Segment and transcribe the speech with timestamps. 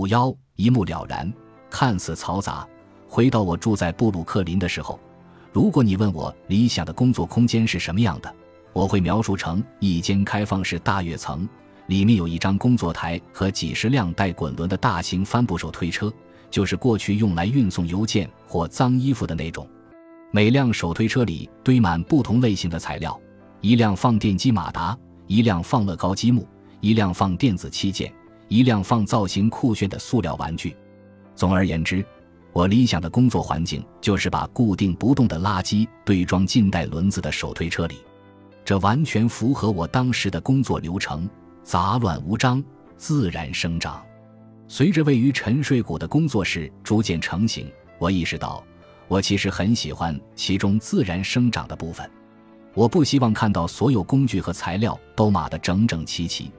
[0.00, 1.30] 五幺一目了然，
[1.68, 2.66] 看似嘈杂。
[3.06, 4.98] 回到我住在布鲁克林的时候，
[5.52, 8.34] 如果你问我理想的工作空间是什么样的，
[8.72, 11.46] 我会描述成一间开放式大跃层，
[11.88, 16.10] 里面有一张工作台和几十辆带滚轮的大型帆布手推车，
[16.50, 19.68] 就是过去用来运送邮件或脏衣服的那种。
[20.30, 23.20] 每辆手推车里堆满不同类型的材料：
[23.60, 24.96] 一辆放电机马达，
[25.26, 26.48] 一辆放乐高积木，
[26.80, 28.10] 一辆放电子器件，
[28.50, 30.76] 一辆放造型酷炫的塑料玩具。
[31.34, 32.04] 总而言之。
[32.52, 37.98] 我理想的工作环境就是把固定不动的垃圾堆装进带轮子的手推车里，
[38.64, 41.30] 这完全符合我当时的工作流程，
[41.62, 42.60] 杂乱无章，
[42.96, 44.04] 自然生长。
[44.66, 48.64] 随着位于沉睡谷的工作室逐渐成型，我意识到，
[49.06, 52.10] 我其实很喜欢其中自然生长的部分。
[52.74, 56.50] 我不希望看到所有工具和材料都码得整整齐齐，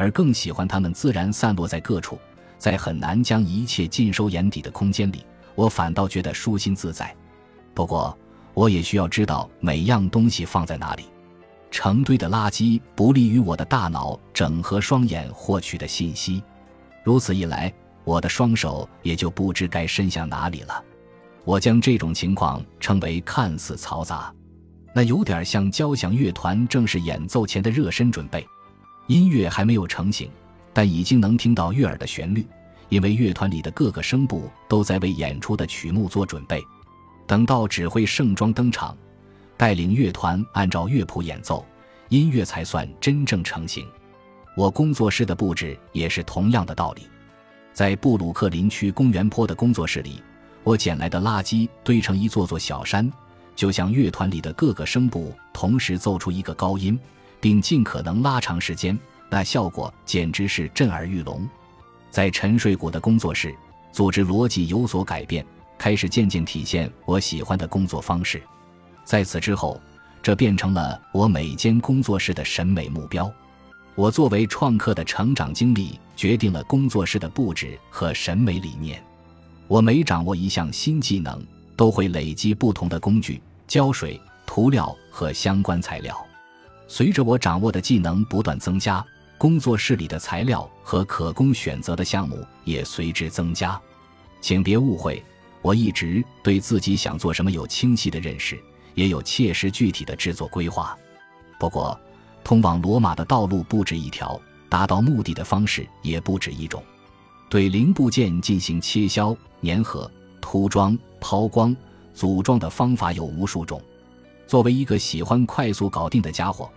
[0.00, 2.18] 而更喜欢它们自然散落在各处，
[2.56, 5.26] 在很难将一切尽收眼底的空间里。
[5.54, 7.14] 我反倒觉得舒心自在，
[7.74, 8.16] 不过
[8.54, 11.04] 我也需要知道每样东西放在哪里。
[11.70, 16.42] 成堆的垃圾不利于我的大脑整合双眼获取的信息，
[17.04, 17.70] 如此一来，
[18.02, 20.82] 我的双手也就不知该伸向哪里了。
[21.44, 24.34] 我将这种情况称为看似嘈杂，
[24.94, 28.46] 那有点像交响乐团正式演奏前的热身准备。
[29.10, 30.30] 音乐还没有成型，
[30.72, 32.46] 但已经能听到悦耳的旋律。
[32.90, 36.62] 因为乐团里的各个声部都在为演出的曲目做准备，
[37.26, 38.96] 等到指挥盛装登场，
[39.56, 41.66] 带领乐团按照乐谱演奏，
[42.08, 43.84] 音乐才算真正成型。
[44.56, 47.02] 我工作室的布置也是同样的道理，
[47.72, 50.22] 在布鲁克林区公园坡的工作室里，
[50.62, 53.10] 我捡来的垃圾堆成一座座小山，
[53.56, 56.96] 就像乐团里的各个声部同时奏出一个高音，
[57.40, 61.48] 并尽可能拉长时间，那效果简直是震耳欲聋。
[62.10, 63.54] 在沉睡谷的工作室，
[63.92, 65.44] 组织逻辑有所改变，
[65.78, 68.42] 开始渐渐体现我喜欢的工作方式。
[69.04, 69.80] 在此之后，
[70.22, 73.32] 这变成了我每间工作室的审美目标。
[73.94, 79.02] 我作为创客的成长经历，决定了工作室的布置和审美理念。
[79.66, 81.44] 我每掌握一项新技能，
[81.76, 86.16] 都会累积不同的工具、胶水、涂料和相关材料。
[86.92, 89.04] 随着我掌握的技能不断增加。
[89.38, 93.80] 工作室里的材料和可供选择的项目也随之增加，
[94.40, 95.24] 请别误会，
[95.62, 98.60] 我一直对自己想做什么有清晰的认识，
[98.94, 100.98] 也有切实具体的制作规划。
[101.60, 101.98] 不过，
[102.42, 106.82] 通往罗马的道路不止一条，达到目的的方式也不止一种。
[107.48, 111.74] 对零部件进行切削、粘合、涂装、抛光、
[112.12, 113.80] 组装的方法有无数种。
[114.46, 116.70] 作为一个喜欢快速搞定的家伙。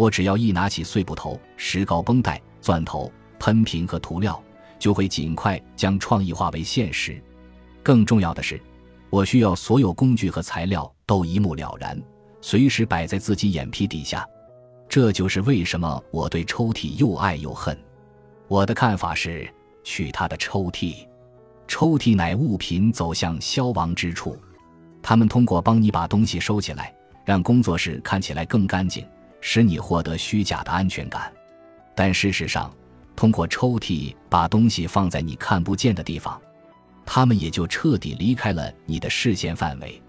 [0.00, 4.42] 我只要一拿起碎布头、石膏绷带、钻头、喷瓶和涂料，
[4.78, 7.22] 就会尽快将创意化为现实。
[7.82, 8.58] 更重要的是，
[9.10, 12.02] 我需要所有工具和材料都一目了然，
[12.40, 14.26] 随时摆在自己眼皮底下。
[14.88, 17.78] 这就是为什么我对抽屉又爱又恨。
[18.48, 19.46] 我的看法是：
[19.84, 21.06] 去他的抽屉！
[21.68, 24.34] 抽屉乃物品走向消亡之处。
[25.02, 26.90] 他们通过帮你把东西收起来，
[27.22, 29.06] 让工作室看起来更干净。
[29.40, 31.32] 使你获得虚假的安全感，
[31.94, 32.72] 但事实上，
[33.16, 36.40] 通过抽屉把东西放在你看不见的地方，
[37.04, 40.00] 它们也就彻底离开了你的视线范围。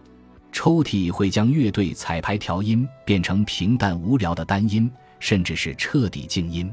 [0.52, 6.72] 抽屉会将乐队彩排调音变成平淡无聊的单音，甚至是彻底静音。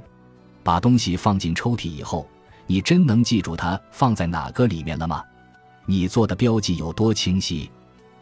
[0.65, 2.29] 把东西放进抽屉以后，
[2.67, 5.23] 你真能记住它放在哪个里面了吗？
[5.87, 7.71] 你做的标记有多清晰？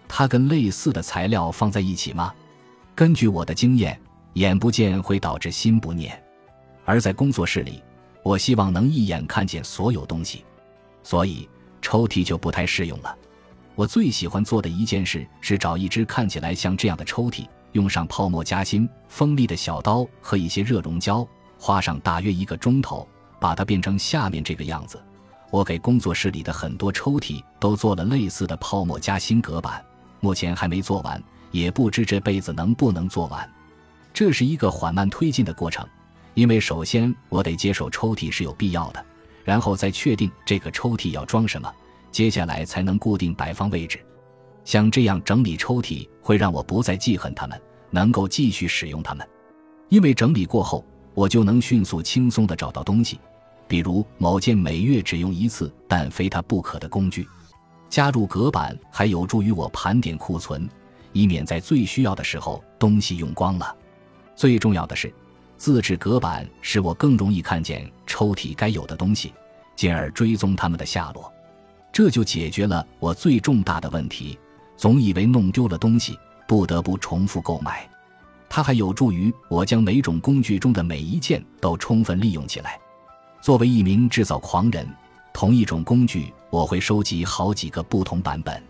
[0.07, 2.33] 它跟类似的材料放在一起吗？
[2.95, 3.99] 根据我的经验。
[4.37, 6.23] 眼不见会导致心不念，
[6.85, 7.83] 而在工作室里，
[8.23, 10.45] 我希望能一眼看见所有东西，
[11.03, 11.49] 所以
[11.81, 13.17] 抽屉就不太适用了。
[13.75, 21.27] 我最喜欢做的一件事是找一只看起来像这样的抽屉，用上泡沫夹心、锋利的小刀和一些热熔胶，
[21.59, 23.09] 花上大约一个钟头，
[23.41, 25.03] 把它变成下面这个样子。
[25.51, 29.83] 我给工作室里的很多抽屉都做了类似的泡沫夹心隔板，
[30.21, 31.23] 目前还没做完，
[31.53, 33.51] 也不知这辈子能不能做完。
[34.17, 35.87] 这是一个缓慢推进的过程，
[36.33, 39.05] 因为首先我得接受抽屉是有必要的，
[39.45, 41.71] 然后再确定这个抽屉要装什么，
[42.11, 44.03] 接下来才能固定摆放位置。
[44.65, 47.61] 像这样整理抽屉会让我不再记恨它们，
[47.91, 49.29] 能够继续使用它们，
[49.91, 50.83] 因为整理过后
[51.13, 53.21] 我就能迅速轻松地找到东西，
[53.69, 57.29] 比如某件每月只用一次但非它不可的工具。
[57.91, 60.67] 加入隔板还有助于我盘点库存，
[61.13, 63.77] 以免在最需要的时候东西用光了。
[64.37, 65.13] 最重要的是，
[65.57, 69.33] 自制隔板使我更容易看见抽屉该有的东西，
[69.75, 71.33] 进而追踪他们的下落。
[71.91, 74.39] 这就解决了我最重大的问题：
[74.77, 77.89] 总以为弄丢了东西，不得不重复购买。
[78.49, 82.79] 它还有助于我将每种工具中的每一件都充分利用起来。
[83.41, 84.87] 作为一名制造狂人，
[85.33, 88.63] 同一种工具我会收集好几个不同版本。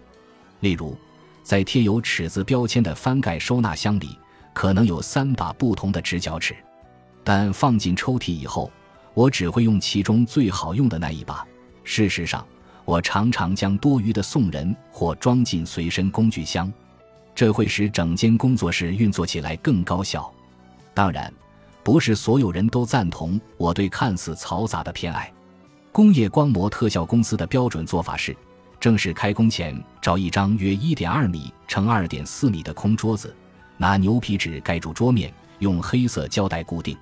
[0.61, 0.97] 例如，
[1.43, 4.17] 在贴有尺子标签的翻盖收纳箱里，
[4.57, 6.57] 可能有三把不同的直角尺，
[7.23, 8.73] 但放进抽屉以后，
[9.13, 11.47] 我只会用其中最好用的那一把。
[11.85, 12.43] 事实上，
[12.87, 16.73] 我常常将多余的送人或装进随身工具箱。
[17.35, 20.33] 这会使整间工作室运作起来更高效。
[20.95, 21.31] 当然，
[21.83, 25.31] 不是所有人都赞同我对看似嘈杂的偏爱。
[25.93, 28.35] 工业光魔特效公司的标准做法是：
[28.81, 33.37] 正式开工前找一张约一点二米乘二点四米的空桌子，
[33.77, 36.97] 拿牛皮纸盖住桌面，用黑色胶带固定。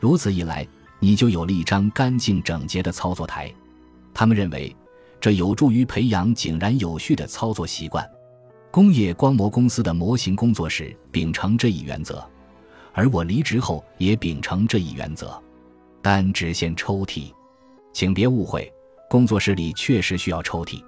[0.00, 0.66] 如此一来，
[0.98, 3.52] 你就有了一张干净整洁的操作台。
[4.12, 4.74] 他们认为，
[5.20, 8.08] 这有助于培养井然有序的操作习惯。
[8.70, 12.24] 工业光膜公司的模型工作室秉承这一原则，
[12.92, 15.40] 而我离职后也秉承这一原则，
[16.02, 17.32] 但只限抽屉，
[17.92, 18.72] 请别误会，
[19.08, 20.82] 工作室里确实需要抽屉。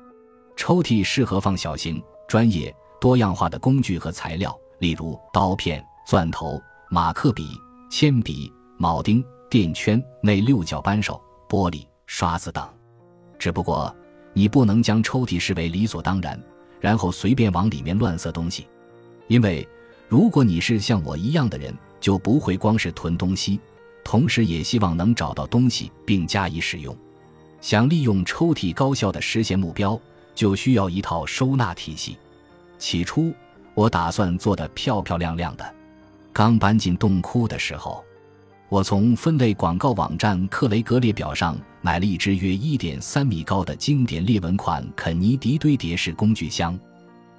[0.56, 7.49] 抽屉适合放小型、专业、多样化的工具和材料，例如刀片、钻头、马克笔、
[7.90, 12.67] 铅笔、铆钉、垫圈、内六角扳手、玻璃、刷子等。
[13.38, 13.94] 只不过，
[14.32, 16.40] 你不能将抽屉视为理所当然。
[16.78, 18.69] 然后随便往里面乱塞东西，
[19.28, 19.67] 因为
[20.08, 23.58] 如果你是像我一样的人，就不会光是囤东西，
[24.05, 26.96] 同时也希望能找到东西并加以使用。
[27.62, 29.99] 想利用抽屉高效的实现目标，
[30.34, 32.19] 就需要一套收纳体系。
[32.78, 33.32] 起初
[33.76, 35.75] 我打算做得漂漂亮亮的。
[36.32, 38.02] 刚搬进洞窟的时候，
[38.69, 41.56] 我从分类广告网站克雷格列表上。
[41.82, 46.76] 买了一只约一点三米高的经典裂纹款肯尼迪堆叠式工具箱，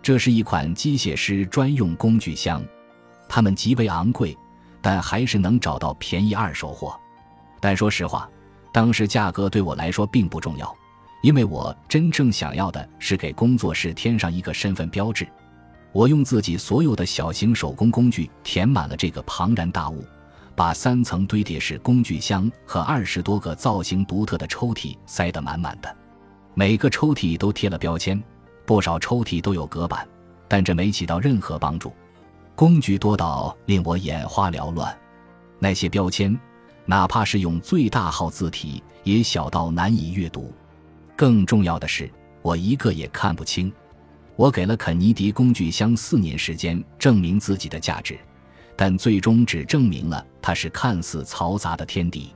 [0.02, 2.64] 这是一款机械师专用工具箱，
[3.28, 4.38] 它们极为昂贵，
[4.82, 6.98] 但还是能找到便宜二手货。
[7.60, 8.30] 但说实话，
[8.72, 10.74] 当时价格对我来说并不重要，
[11.22, 15.28] 因为我真正想要的是给工作室添上一个身份标志。
[15.92, 20.04] 我用自己所有的小型手工工具填满了这个庞然大物。
[20.56, 25.98] 把三层堆叠式工具箱和二十多个造型独特的抽屉塞得满满的，
[26.56, 28.20] 每个抽屉都贴了标签，
[28.66, 30.08] 不少抽屉都有隔板，
[30.48, 31.94] 但这没起到任何帮助。
[32.56, 34.98] 工具多到令我眼花缭乱，
[35.60, 36.36] 那些标签，
[36.88, 40.52] 哪怕是用最大号字体，也小到难以阅读。
[41.16, 42.12] 更重要的是，
[42.42, 43.72] 我一个也看不清。
[44.38, 48.18] 我给了肯尼迪工具箱四年时间，证明自己的价值。
[48.76, 52.32] 但最终只证明了它是看似嘈杂的天敌，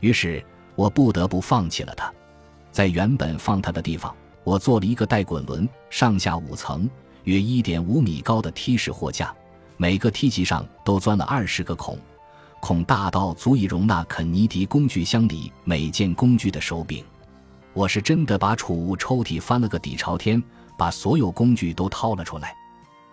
[0.00, 0.42] 于是
[0.74, 2.10] 我不得不放弃了它。
[2.72, 6.88] 在原本放它的地方，我做了一个带滚轮、上下五层、
[7.24, 9.34] 约一点五米高的梯式货架，
[9.76, 11.98] 每个梯级上都钻了二十个孔，
[12.60, 17.04] 孔大到足以容纳肯尼迪工具箱里每件工具的手柄。
[17.74, 20.42] 我是真的把储物抽屉翻了个底朝天，
[20.76, 22.54] 把所有工具都掏了出来，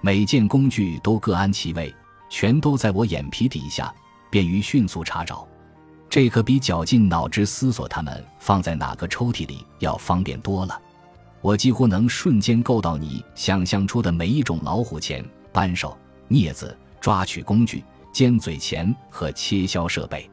[0.01, 1.93] 每件工具都各安其位。
[2.29, 3.93] 全都在我眼皮底下，
[4.29, 5.45] 便于迅速查找。
[6.09, 10.81] 这可比绞尽脑汁思索它们放在哪个抽屉里要方便多了。
[11.41, 15.97] 我几乎能瞬间够到你想象出的每一种老虎钳、扳手、
[16.29, 17.83] 镊子、抓取工具、
[18.13, 20.29] 尖嘴钳和切削设备。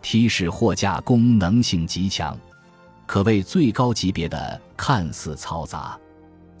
[0.00, 2.38] 梯式货架功能性极强，
[3.04, 5.98] 可谓最高级别的看似嘈杂。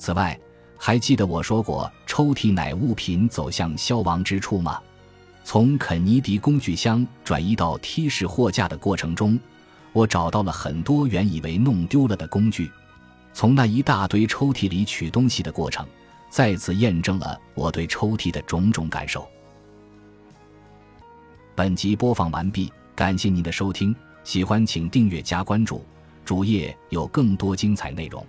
[0.04, 0.38] 此外，
[0.76, 4.78] 还记得我说过，抽屉乃物品走向消亡之处吗？
[5.44, 9.40] 从肯尼迪工具箱转移到梯式货架的过程中，
[9.94, 12.70] 我找到了很多原以为弄丢了的工具。
[13.32, 15.86] 从那一大堆抽屉里取东西的过程，
[16.28, 19.26] 再次验证了我对抽屉的种种感受。
[21.54, 25.82] 本集播放完毕，感谢您的收听，喜欢请订阅加关注，
[26.26, 28.22] 主页有更多精彩内容。